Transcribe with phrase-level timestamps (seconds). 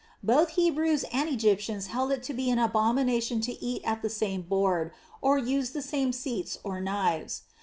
[0.23, 4.41] Both Hebrews and Egyptians held it to be an abomination to eat at the same
[4.41, 4.89] board,
[5.21, 7.43] or use the same seats or knives.